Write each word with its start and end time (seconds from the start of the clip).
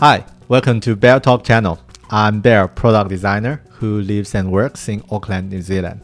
Hi, 0.00 0.24
welcome 0.48 0.80
to 0.80 0.96
Bear 0.96 1.20
Talk 1.20 1.44
channel. 1.44 1.78
I'm 2.08 2.40
Bear, 2.40 2.66
product 2.68 3.10
designer 3.10 3.62
who 3.72 4.00
lives 4.00 4.34
and 4.34 4.50
works 4.50 4.88
in 4.88 5.04
Auckland, 5.10 5.50
New 5.50 5.60
Zealand. 5.60 6.00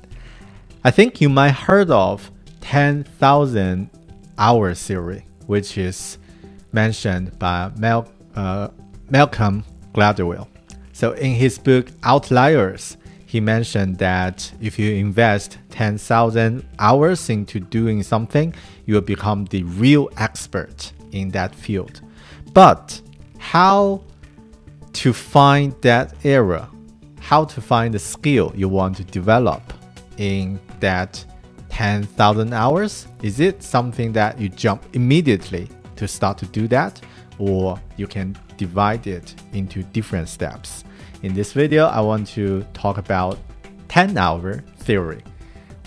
I 0.84 0.90
think 0.90 1.22
you 1.22 1.30
might 1.30 1.52
heard 1.52 1.90
of 1.90 2.30
10,000 2.60 3.88
hour 4.36 4.74
theory, 4.74 5.24
which 5.46 5.78
is 5.78 6.18
mentioned 6.72 7.38
by 7.38 7.70
Mal- 7.78 8.06
uh, 8.34 8.68
Malcolm 9.08 9.64
Gladwell. 9.94 10.46
So 10.92 11.12
in 11.12 11.32
his 11.32 11.58
book 11.58 11.90
Outliers, 12.02 12.98
he 13.24 13.40
mentioned 13.40 13.96
that 13.96 14.52
if 14.60 14.78
you 14.78 14.92
invest 14.94 15.56
10,000 15.70 16.68
hours 16.78 17.30
into 17.30 17.60
doing 17.60 18.02
something, 18.02 18.54
you 18.84 18.92
will 18.92 19.00
become 19.00 19.46
the 19.46 19.62
real 19.62 20.10
expert 20.18 20.92
in 21.12 21.30
that 21.30 21.54
field. 21.54 22.02
But 22.52 23.00
how 23.56 24.02
to 24.92 25.14
find 25.14 25.74
that 25.80 26.12
area, 26.24 26.68
how 27.20 27.42
to 27.42 27.58
find 27.58 27.94
the 27.94 27.98
skill 27.98 28.52
you 28.54 28.68
want 28.68 28.94
to 28.94 29.02
develop 29.04 29.62
in 30.18 30.60
that 30.80 31.24
10,000 31.70 32.52
hours? 32.52 33.08
Is 33.22 33.40
it 33.40 33.62
something 33.62 34.12
that 34.12 34.38
you 34.38 34.50
jump 34.50 34.84
immediately 34.92 35.70
to 35.96 36.06
start 36.06 36.36
to 36.36 36.46
do 36.48 36.68
that? 36.68 37.00
Or 37.38 37.80
you 37.96 38.06
can 38.06 38.36
divide 38.58 39.06
it 39.06 39.34
into 39.54 39.82
different 39.84 40.28
steps? 40.28 40.84
In 41.22 41.32
this 41.32 41.54
video, 41.54 41.86
I 41.86 42.02
want 42.02 42.26
to 42.34 42.62
talk 42.74 42.98
about 42.98 43.38
10 43.88 44.18
hour 44.18 44.62
theory. 44.80 45.22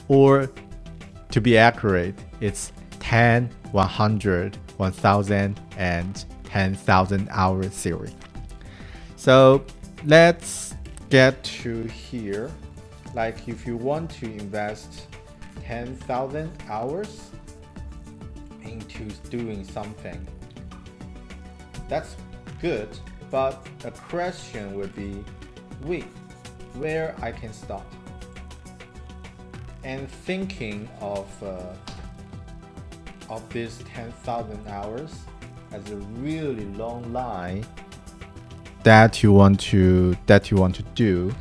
Or 0.08 0.50
to 1.30 1.40
be 1.40 1.56
accurate, 1.56 2.16
it's 2.42 2.72
10, 3.00 3.48
100, 3.74 4.58
1000, 4.78 5.60
and 5.78 6.26
10,000 6.50 7.28
hour 7.32 7.64
theory. 7.64 8.12
So 9.16 9.64
let's 10.06 10.76
get 11.10 11.44
to 11.44 11.84
here. 11.84 12.52
Like 13.14 13.48
if 13.48 13.66
you 13.68 13.78
want 13.78 14.10
to 14.12 14.26
invest 14.26 15.08
10,000 15.64 16.52
hours 16.68 17.30
into 18.64 19.06
doing 19.30 19.64
something, 19.64 20.28
that's 21.88 22.16
good. 22.62 22.90
But 23.30 23.68
a 23.84 23.92
question 23.92 24.76
would 24.76 24.96
be, 24.96 25.24
wait, 25.84 26.06
where 26.74 27.16
I 27.22 27.32
can 27.32 27.54
start? 27.54 27.86
And 29.84 30.10
thinking 30.10 30.90
of 31.00 31.28
uh, 31.44 31.74
of 33.30 33.48
these 33.50 33.78
10,000 33.94 34.68
hours 34.68 35.14
as 35.72 35.92
a 35.92 35.96
really 35.96 36.66
long 36.76 37.12
line 37.14 37.66
that 38.84 39.22
you 39.22 39.32
want 39.32 39.60
to 39.60 40.16
that 40.26 40.50
you 40.50 40.58
want 40.58 40.76
to 40.76 40.84
do. 40.96 41.34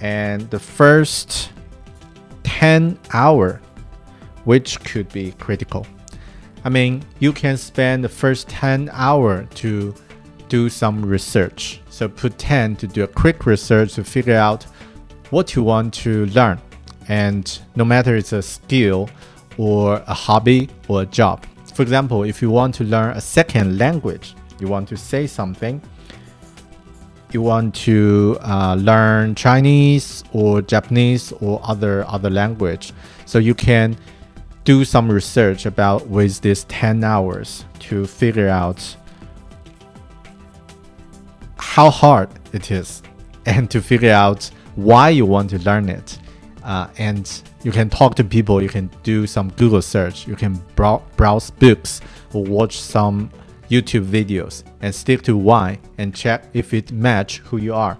And 0.00 0.48
the 0.50 0.58
first 0.58 1.52
10 2.44 2.98
hour 3.12 3.60
which 4.44 4.78
could 4.80 5.08
be 5.12 5.32
critical. 5.32 5.86
I 6.64 6.68
mean 6.68 7.04
you 7.18 7.32
can 7.32 7.56
spend 7.56 8.04
the 8.04 8.08
first 8.08 8.48
10 8.48 8.90
hour 8.92 9.44
to 9.56 9.94
do 10.48 10.68
some 10.68 11.04
research. 11.04 11.80
So 11.90 12.08
put 12.08 12.38
10 12.38 12.76
to 12.76 12.86
do 12.86 13.04
a 13.04 13.08
quick 13.08 13.46
research 13.46 13.94
to 13.94 14.04
figure 14.04 14.36
out 14.36 14.64
what 15.30 15.54
you 15.54 15.62
want 15.62 15.92
to 15.94 16.26
learn. 16.26 16.60
And 17.08 17.58
no 17.74 17.84
matter 17.84 18.16
it's 18.16 18.32
a 18.32 18.42
skill 18.42 19.08
or 19.58 20.02
a 20.06 20.14
hobby 20.14 20.68
or 20.88 21.02
a 21.02 21.06
job 21.06 21.46
for 21.76 21.82
example, 21.82 22.22
if 22.22 22.40
you 22.40 22.48
want 22.48 22.74
to 22.76 22.84
learn 22.84 23.14
a 23.18 23.20
second 23.20 23.76
language, 23.76 24.34
you 24.58 24.66
want 24.66 24.88
to 24.88 24.96
say 24.96 25.26
something, 25.26 25.82
you 27.32 27.42
want 27.42 27.74
to 27.74 28.38
uh, 28.40 28.76
learn 28.76 29.34
Chinese 29.34 30.24
or 30.32 30.62
Japanese 30.62 31.32
or 31.32 31.60
other 31.62 32.06
other 32.08 32.30
language, 32.30 32.94
so 33.26 33.38
you 33.38 33.54
can 33.54 33.94
do 34.64 34.86
some 34.86 35.12
research 35.12 35.66
about 35.66 36.06
with 36.06 36.40
this 36.40 36.64
10 36.70 37.04
hours 37.04 37.66
to 37.80 38.06
figure 38.06 38.48
out 38.48 38.96
how 41.58 41.90
hard 41.90 42.30
it 42.54 42.70
is 42.70 43.02
and 43.44 43.70
to 43.70 43.82
figure 43.82 44.14
out 44.14 44.50
why 44.76 45.10
you 45.10 45.26
want 45.26 45.50
to 45.50 45.58
learn 45.58 45.90
it 45.90 46.18
uh, 46.66 46.88
and 46.98 47.42
you 47.62 47.72
can 47.72 47.88
talk 47.88 48.14
to 48.16 48.24
people. 48.24 48.60
You 48.60 48.68
can 48.68 48.90
do 49.02 49.26
some 49.26 49.48
google 49.52 49.80
search. 49.80 50.26
You 50.26 50.36
can 50.36 50.54
brow 50.74 51.02
browse 51.16 51.50
books 51.50 52.02
or 52.34 52.44
watch 52.44 52.78
some 52.78 53.30
youtube 53.70 54.06
videos 54.06 54.62
and 54.80 54.94
stick 54.94 55.22
to 55.22 55.36
why 55.36 55.76
and 55.98 56.14
check 56.14 56.44
if 56.52 56.74
it 56.74 56.92
match 56.92 57.38
who 57.38 57.56
you 57.56 57.74
are. 57.74 57.98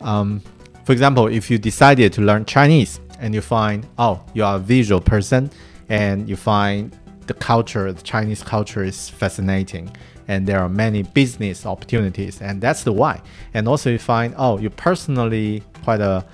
Um, 0.00 0.40
for 0.84 0.92
example 0.92 1.26
if 1.26 1.50
you 1.50 1.58
decided 1.58 2.12
to 2.12 2.20
learn 2.20 2.44
chinese 2.44 3.00
and 3.18 3.34
you 3.34 3.40
find 3.40 3.86
oh 3.98 4.22
you 4.34 4.44
are 4.44 4.56
a 4.56 4.58
visual 4.58 5.00
person 5.00 5.50
and 5.88 6.28
you 6.28 6.36
find 6.36 6.96
the 7.26 7.34
culture 7.34 7.90
the 7.92 8.02
chinese 8.02 8.42
culture 8.42 8.82
is 8.82 9.08
fascinating 9.08 9.90
and 10.28 10.46
there 10.46 10.60
are 10.60 10.68
many 10.68 11.02
business 11.02 11.66
opportunities 11.66 12.40
and 12.40 12.60
that's 12.60 12.84
the 12.84 12.92
why. 12.92 13.20
And 13.52 13.68
also 13.68 13.90
you 13.90 13.98
find 13.98 14.34
oh 14.36 14.58
you 14.58 14.70
personally 14.70 15.62
quite 15.82 16.00
a 16.00 16.24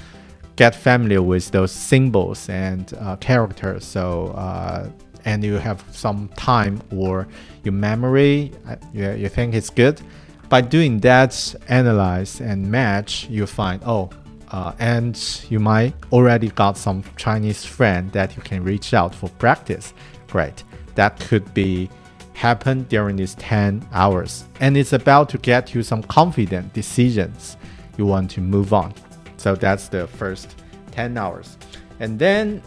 get 0.60 0.74
familiar 0.74 1.22
with 1.22 1.50
those 1.52 1.72
symbols 1.72 2.46
and 2.50 2.92
uh, 3.00 3.16
characters. 3.16 3.82
So 3.82 4.26
uh, 4.36 4.90
and 5.24 5.42
you 5.42 5.54
have 5.54 5.82
some 5.90 6.28
time 6.36 6.82
or 6.92 7.26
your 7.64 7.72
memory, 7.72 8.52
uh, 8.68 8.76
you, 8.92 9.10
you 9.12 9.30
think 9.30 9.54
it's 9.54 9.70
good. 9.70 10.02
By 10.50 10.60
doing 10.60 11.00
that, 11.00 11.32
analyze 11.68 12.42
and 12.42 12.70
match, 12.70 13.26
you 13.30 13.46
find 13.46 13.80
oh, 13.86 14.10
uh, 14.50 14.72
and 14.78 15.16
you 15.48 15.60
might 15.60 15.94
already 16.12 16.50
got 16.50 16.76
some 16.76 17.04
Chinese 17.16 17.64
friend 17.64 18.12
that 18.12 18.36
you 18.36 18.42
can 18.42 18.62
reach 18.62 18.92
out 18.92 19.14
for 19.14 19.30
practice. 19.44 19.94
Great, 20.28 20.62
that 20.94 21.18
could 21.20 21.54
be 21.54 21.88
happen 22.34 22.82
during 22.90 23.16
these 23.16 23.34
10 23.36 23.88
hours, 23.92 24.44
and 24.60 24.76
it's 24.76 24.92
about 24.92 25.30
to 25.30 25.38
get 25.38 25.74
you 25.74 25.82
some 25.82 26.02
confident 26.02 26.74
decisions. 26.74 27.56
You 27.96 28.04
want 28.04 28.30
to 28.32 28.42
move 28.42 28.74
on. 28.74 28.92
So 29.40 29.54
that's 29.54 29.88
the 29.88 30.06
first 30.06 30.54
10 30.90 31.16
hours. 31.16 31.56
And 31.98 32.18
then 32.18 32.62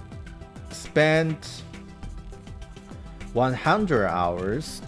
spend 0.71 1.37
100 3.33 4.07
hours 4.07 4.81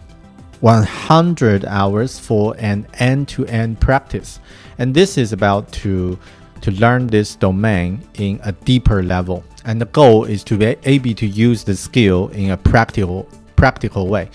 100 0.61 1.65
hours 1.65 2.17
for 2.17 2.55
an 2.57 2.87
end-to-end 2.95 3.79
practice 3.79 4.39
and 4.79 4.95
this 4.95 5.15
is 5.15 5.31
about 5.31 5.71
to 5.71 6.17
to 6.61 6.71
learn 6.71 7.05
this 7.05 7.35
domain 7.35 8.01
in 8.15 8.39
a 8.43 8.51
deeper 8.51 9.03
level 9.03 9.43
and 9.65 9.79
the 9.79 9.85
goal 9.85 10.23
is 10.25 10.43
to 10.43 10.57
be 10.57 10.75
able 10.85 11.13
to 11.13 11.27
use 11.27 11.63
the 11.63 11.75
skill 11.75 12.29
in 12.29 12.49
a 12.49 12.57
practical 12.57 13.27
practical 13.55 14.07
way 14.07 14.27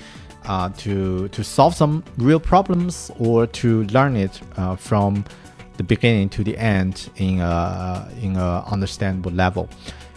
uh, 0.45 0.69
to 0.77 1.27
to 1.29 1.43
solve 1.43 1.75
some 1.75 2.05
real 2.17 2.39
problems 2.39 3.11
or 3.19 3.47
to 3.47 3.85
learn 3.85 4.15
it 4.15 4.41
uh, 4.57 4.77
from 4.77 5.25
the 5.81 5.85
beginning 5.85 6.29
to 6.29 6.45
the 6.45 6.57
end 6.59 7.09
in 7.17 7.41
a 7.41 8.07
in 8.21 8.37
a 8.37 8.63
understandable 8.71 9.33
level. 9.33 9.67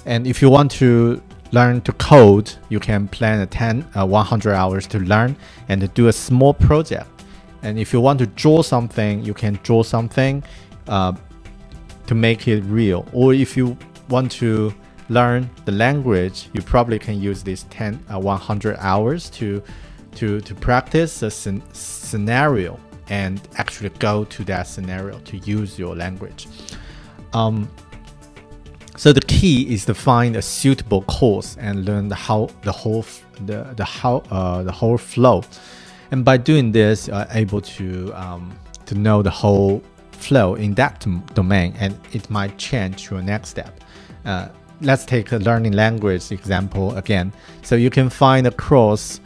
And 0.05 0.27
if 0.27 0.41
you 0.41 0.49
want 0.49 0.69
to 0.71 1.21
learn 1.53 1.79
to 1.87 1.93
code, 1.93 2.51
you 2.67 2.79
can 2.81 3.07
plan 3.07 3.39
a 3.39 3.45
10 3.45 3.87
uh, 3.95 4.05
100 4.05 4.53
hours 4.53 4.85
to 4.87 4.99
learn 4.99 5.37
and 5.69 5.77
do 5.93 6.07
a 6.09 6.13
small 6.13 6.53
project. 6.53 7.07
And 7.61 7.79
if 7.79 7.93
you 7.93 8.01
want 8.01 8.19
to 8.19 8.27
draw 8.27 8.61
something, 8.61 9.23
you 9.23 9.33
can 9.33 9.57
draw 9.63 9.83
something 9.83 10.43
uh, 10.89 11.13
to 12.07 12.13
make 12.13 12.45
it 12.49 12.61
real. 12.63 13.05
Or 13.13 13.33
if 13.33 13.55
you 13.55 13.77
want 14.09 14.31
to 14.43 14.73
learn 15.07 15.49
the 15.63 15.71
language, 15.71 16.49
you 16.51 16.61
probably 16.61 16.99
can 16.99 17.21
use 17.21 17.41
these 17.41 17.63
10 17.69 18.03
uh, 18.13 18.19
100 18.19 18.75
hours 18.79 19.29
to 19.39 19.63
to 20.15 20.41
to 20.41 20.53
practice 20.55 21.23
a 21.23 21.31
scenario 21.31 22.77
and 23.09 23.41
actually 23.57 23.89
go 23.99 24.23
to 24.25 24.43
that 24.45 24.67
scenario 24.67 25.19
to 25.19 25.37
use 25.37 25.77
your 25.77 25.95
language. 25.95 26.47
Um, 27.33 27.69
so 28.95 29.11
the 29.11 29.21
key 29.21 29.73
is 29.73 29.85
to 29.85 29.93
find 29.93 30.35
a 30.35 30.41
suitable 30.41 31.01
course 31.03 31.57
and 31.59 31.85
learn 31.85 32.09
the 32.09 32.15
how 32.15 32.49
the 32.61 32.71
whole 32.71 33.05
the 33.45 33.73
the 33.75 33.85
how 33.85 34.17
uh, 34.29 34.63
the 34.63 34.71
whole 34.71 34.97
flow, 34.97 35.43
and 36.11 36.23
by 36.23 36.37
doing 36.37 36.71
this, 36.71 37.07
you 37.07 37.13
are 37.13 37.27
able 37.31 37.61
to 37.61 38.11
um, 38.13 38.57
to 38.85 38.95
know 38.95 39.21
the 39.23 39.31
whole 39.31 39.81
flow 40.11 40.55
in 40.55 40.75
that 40.75 41.05
domain, 41.33 41.73
and 41.79 41.97
it 42.13 42.29
might 42.29 42.57
change 42.57 43.09
your 43.09 43.21
next 43.21 43.49
step. 43.49 43.79
Uh, 44.25 44.47
let's 44.81 45.05
take 45.05 45.31
a 45.31 45.37
learning 45.37 45.73
language 45.73 46.31
example 46.31 46.95
again. 46.95 47.33
So 47.63 47.75
you 47.75 47.89
can 47.89 48.09
find 48.09 48.45
a 48.47 48.51
course 48.51 49.19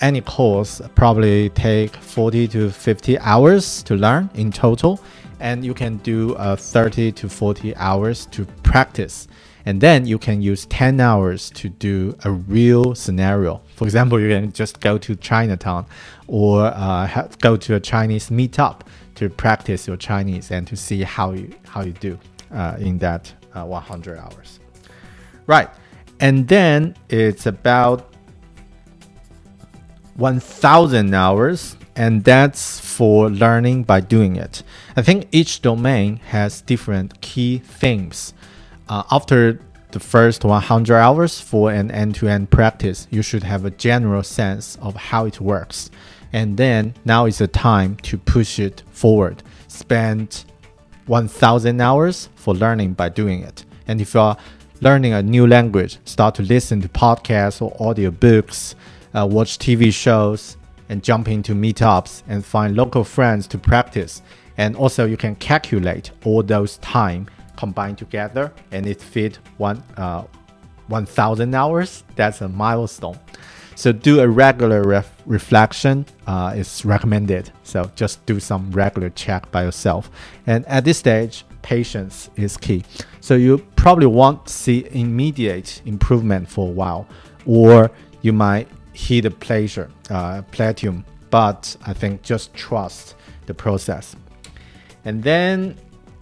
any 0.00 0.20
course 0.20 0.80
probably 0.94 1.50
take 1.50 1.94
40 1.96 2.48
to 2.48 2.70
50 2.70 3.18
hours 3.18 3.82
to 3.84 3.96
learn 3.96 4.30
in 4.34 4.50
total. 4.52 5.00
And 5.40 5.64
you 5.64 5.74
can 5.74 5.96
do 5.98 6.34
uh, 6.34 6.56
30 6.56 7.12
to 7.12 7.28
40 7.28 7.74
hours 7.76 8.26
to 8.26 8.44
practice. 8.62 9.28
And 9.66 9.80
then 9.80 10.06
you 10.06 10.18
can 10.18 10.40
use 10.42 10.66
10 10.66 11.00
hours 11.00 11.50
to 11.50 11.68
do 11.68 12.16
a 12.24 12.30
real 12.30 12.94
scenario. 12.94 13.60
For 13.76 13.84
example, 13.84 14.18
you 14.18 14.28
can 14.28 14.52
just 14.52 14.80
go 14.80 14.98
to 14.98 15.14
Chinatown 15.16 15.86
or 16.26 16.66
uh, 16.66 17.06
have, 17.06 17.38
go 17.40 17.56
to 17.56 17.74
a 17.74 17.80
Chinese 17.80 18.30
meetup 18.30 18.82
to 19.16 19.28
practice 19.28 19.86
your 19.86 19.96
Chinese 19.96 20.50
and 20.50 20.66
to 20.66 20.76
see 20.76 21.02
how 21.02 21.32
you 21.32 21.52
how 21.66 21.82
you 21.82 21.92
do 21.92 22.18
uh, 22.52 22.76
in 22.78 22.98
that 22.98 23.32
uh, 23.54 23.64
100 23.64 24.18
hours. 24.18 24.60
Right, 25.46 25.68
and 26.20 26.48
then 26.48 26.96
it's 27.10 27.46
about 27.46 28.09
1,000 30.20 31.14
hours, 31.14 31.76
and 31.96 32.22
that's 32.24 32.78
for 32.78 33.30
learning 33.30 33.84
by 33.84 34.00
doing 34.00 34.36
it. 34.36 34.62
I 34.94 35.02
think 35.02 35.26
each 35.32 35.62
domain 35.62 36.16
has 36.26 36.60
different 36.60 37.20
key 37.22 37.58
themes. 37.58 38.34
Uh, 38.88 39.02
after 39.10 39.60
the 39.92 40.00
first 40.00 40.44
100 40.44 40.94
hours 40.94 41.40
for 41.40 41.72
an 41.72 41.90
end 41.90 42.14
to 42.16 42.28
end 42.28 42.50
practice, 42.50 43.08
you 43.10 43.22
should 43.22 43.42
have 43.42 43.64
a 43.64 43.70
general 43.70 44.22
sense 44.22 44.76
of 44.82 44.94
how 44.94 45.24
it 45.24 45.40
works. 45.40 45.90
And 46.32 46.56
then 46.56 46.94
now 47.04 47.24
is 47.24 47.38
the 47.38 47.48
time 47.48 47.96
to 48.02 48.18
push 48.18 48.58
it 48.58 48.82
forward. 48.92 49.42
Spend 49.68 50.44
1000 51.06 51.80
hours 51.80 52.28
for 52.36 52.54
learning 52.54 52.92
by 52.92 53.08
doing 53.08 53.42
it. 53.42 53.64
And 53.88 54.00
if 54.00 54.14
you're 54.14 54.36
learning 54.82 55.14
a 55.14 55.22
new 55.22 55.46
language, 55.46 55.98
start 56.04 56.34
to 56.36 56.42
listen 56.42 56.82
to 56.82 56.88
podcasts 56.88 57.60
or 57.60 57.74
audio 57.80 58.10
books, 58.10 58.76
uh, 59.14 59.26
watch 59.30 59.58
TV 59.58 59.92
shows, 59.92 60.56
and 60.88 61.02
jump 61.02 61.28
into 61.28 61.54
meetups 61.54 62.22
and 62.28 62.44
find 62.44 62.76
local 62.76 63.04
friends 63.04 63.46
to 63.46 63.58
practice. 63.58 64.22
And 64.58 64.76
also, 64.76 65.06
you 65.06 65.16
can 65.16 65.36
calculate 65.36 66.10
all 66.24 66.42
those 66.42 66.78
time 66.78 67.28
combined 67.56 67.98
together, 67.98 68.52
and 68.72 68.86
it 68.86 69.00
fit 69.00 69.38
one 69.58 69.82
uh, 69.96 70.24
1,000 70.88 71.54
hours. 71.54 72.04
That's 72.16 72.40
a 72.40 72.48
milestone. 72.48 73.18
So 73.76 73.92
do 73.92 74.20
a 74.20 74.28
regular 74.28 74.82
ref 74.82 75.10
reflection 75.24 76.04
uh, 76.26 76.52
is 76.56 76.84
recommended. 76.84 77.50
So 77.62 77.90
just 77.94 78.24
do 78.26 78.40
some 78.40 78.70
regular 78.72 79.10
check 79.10 79.50
by 79.52 79.62
yourself. 79.64 80.10
And 80.46 80.66
at 80.66 80.84
this 80.84 80.98
stage, 80.98 81.44
patience 81.62 82.28
is 82.36 82.56
key. 82.56 82.84
So 83.20 83.36
you 83.36 83.58
probably 83.76 84.06
won't 84.06 84.48
see 84.48 84.86
immediate 84.90 85.80
improvement 85.86 86.48
for 86.48 86.68
a 86.68 86.70
while, 86.70 87.06
or 87.46 87.90
you 88.20 88.32
might 88.32 88.68
hit 89.00 89.24
a 89.24 89.30
pleasure, 89.30 89.90
uh, 90.10 90.42
plateau. 90.52 91.02
But 91.30 91.76
I 91.86 91.92
think 91.92 92.22
just 92.22 92.52
trust 92.54 93.14
the 93.46 93.54
process. 93.54 94.16
And 95.04 95.22
then 95.22 95.76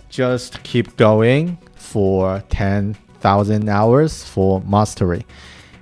just 0.09 0.63
keep 0.63 0.97
going 0.97 1.59
for 1.75 2.43
10,000 2.51 3.69
hours 3.69 4.25
for 4.25 4.61
mastery. 4.63 5.27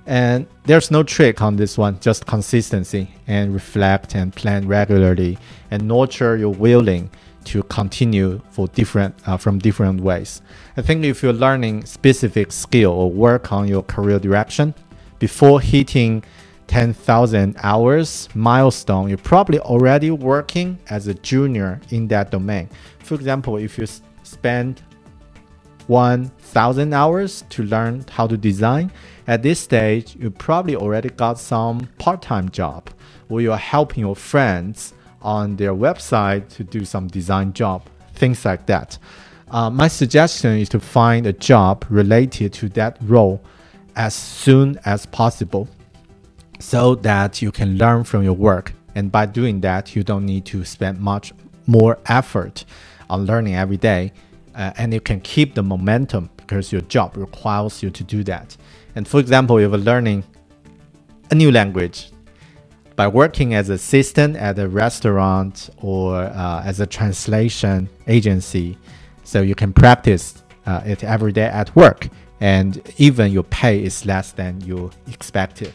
And 0.06 0.46
there's 0.64 0.90
no 0.90 1.02
trick 1.02 1.42
on 1.42 1.56
this 1.56 1.76
one, 1.76 1.98
just 2.00 2.26
consistency 2.26 3.10
and 3.26 3.52
reflect 3.52 4.14
and 4.14 4.32
plan 4.32 4.68
regularly 4.68 5.36
and 5.70 5.88
nurture 5.88 6.36
your 6.36 6.54
willing 6.54 7.10
to 7.46 7.62
continue 7.64 8.40
for 8.50 8.68
different 8.68 9.14
uh, 9.26 9.36
from 9.36 9.58
different 9.58 10.00
ways. 10.00 10.42
I 10.76 10.82
think 10.82 11.04
if 11.04 11.22
you're 11.22 11.32
learning 11.32 11.84
specific 11.86 12.52
skill 12.52 12.90
or 12.90 13.10
work 13.10 13.52
on 13.52 13.68
your 13.68 13.82
career 13.82 14.18
direction 14.18 14.74
before 15.18 15.60
hitting 15.60 16.22
10,000 16.66 17.56
hours 17.62 18.28
milestone, 18.34 19.08
you're 19.08 19.18
probably 19.18 19.58
already 19.60 20.10
working 20.10 20.78
as 20.90 21.06
a 21.06 21.14
junior 21.14 21.80
in 21.90 22.08
that 22.08 22.30
domain. 22.30 22.68
For 23.00 23.14
example, 23.14 23.56
if 23.56 23.78
you 23.78 23.86
spend 24.22 24.82
1,000 25.86 26.92
hours 26.92 27.44
to 27.50 27.62
learn 27.62 28.04
how 28.10 28.26
to 28.26 28.36
design, 28.36 28.90
at 29.28 29.42
this 29.42 29.60
stage, 29.60 30.16
you 30.16 30.30
probably 30.30 30.76
already 30.76 31.10
got 31.10 31.38
some 31.38 31.88
part 31.98 32.22
time 32.22 32.48
job 32.50 32.90
where 33.28 33.42
you're 33.42 33.56
helping 33.56 34.00
your 34.00 34.16
friends 34.16 34.94
on 35.22 35.56
their 35.56 35.74
website 35.74 36.48
to 36.50 36.64
do 36.64 36.84
some 36.84 37.08
design 37.08 37.52
job, 37.52 37.82
things 38.14 38.44
like 38.44 38.66
that. 38.66 38.98
Uh, 39.50 39.70
my 39.70 39.88
suggestion 39.88 40.58
is 40.58 40.68
to 40.68 40.80
find 40.80 41.26
a 41.26 41.32
job 41.32 41.84
related 41.88 42.52
to 42.52 42.68
that 42.70 42.96
role 43.02 43.40
as 43.96 44.14
soon 44.14 44.78
as 44.84 45.06
possible 45.06 45.68
so 46.58 46.94
that 46.96 47.42
you 47.42 47.52
can 47.52 47.78
learn 47.78 48.04
from 48.04 48.22
your 48.22 48.32
work. 48.32 48.72
And 48.94 49.12
by 49.12 49.26
doing 49.26 49.60
that, 49.60 49.94
you 49.94 50.02
don't 50.02 50.24
need 50.24 50.46
to 50.46 50.64
spend 50.64 51.00
much 51.00 51.32
more 51.66 51.98
effort 52.06 52.64
on 53.10 53.26
learning 53.26 53.54
every 53.54 53.76
day. 53.76 54.12
Uh, 54.54 54.72
and 54.78 54.92
you 54.92 55.00
can 55.00 55.20
keep 55.20 55.54
the 55.54 55.62
momentum 55.62 56.30
because 56.36 56.72
your 56.72 56.80
job 56.82 57.16
requires 57.16 57.82
you 57.82 57.90
to 57.90 58.02
do 58.04 58.24
that. 58.24 58.56
And 58.94 59.06
for 59.06 59.20
example, 59.20 59.58
if 59.58 59.70
you're 59.70 59.78
learning 59.78 60.24
a 61.30 61.34
new 61.34 61.50
language 61.50 62.10
by 62.94 63.06
working 63.06 63.52
as 63.52 63.68
an 63.68 63.74
assistant 63.74 64.36
at 64.36 64.58
a 64.58 64.66
restaurant 64.66 65.68
or 65.82 66.16
uh, 66.16 66.62
as 66.64 66.80
a 66.80 66.86
translation 66.86 67.88
agency, 68.06 68.78
so 69.24 69.42
you 69.42 69.54
can 69.54 69.72
practice 69.72 70.42
uh, 70.64 70.80
it 70.86 71.04
every 71.04 71.32
day 71.32 71.46
at 71.46 71.74
work, 71.76 72.08
and 72.40 72.80
even 72.96 73.32
your 73.32 73.42
pay 73.42 73.82
is 73.82 74.06
less 74.06 74.32
than 74.32 74.60
you 74.62 74.90
expected. 75.08 75.72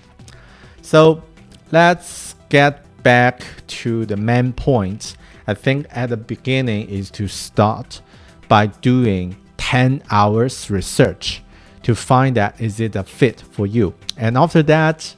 So 0.81 1.23
let's 1.71 2.35
get 2.49 2.83
back 3.03 3.43
to 3.67 4.05
the 4.05 4.17
main 4.17 4.53
point. 4.53 5.15
I 5.47 5.53
think 5.53 5.87
at 5.89 6.09
the 6.09 6.17
beginning 6.17 6.89
is 6.89 7.09
to 7.11 7.27
start 7.27 8.01
by 8.47 8.67
doing 8.67 9.37
10 9.57 10.03
hours 10.11 10.69
research 10.69 11.41
to 11.83 11.95
find 11.95 12.35
that 12.35 12.59
is 12.61 12.79
it 12.79 12.95
a 12.95 13.03
fit 13.03 13.41
for 13.41 13.65
you. 13.65 13.95
And 14.17 14.37
after 14.37 14.61
that, 14.63 15.15